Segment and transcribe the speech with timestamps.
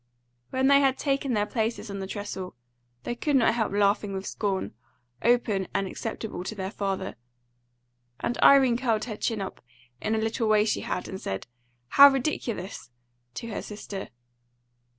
[0.49, 2.55] When they had taken their places on their trestle,
[3.03, 4.73] they could not help laughing with scorn,
[5.21, 7.17] open and acceptable to their father;
[8.19, 9.63] and Irene curled her chin up,
[10.01, 11.45] in a little way she had, and said,
[11.89, 12.89] "How ridiculous!"
[13.35, 14.09] to her sister.